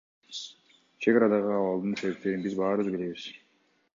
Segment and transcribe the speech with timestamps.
[1.05, 3.29] Чек арадагы абалдын себептерин биз баарыбыз билебиз.